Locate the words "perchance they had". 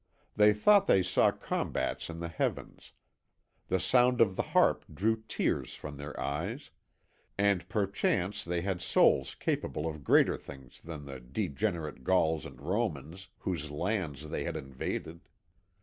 7.69-8.81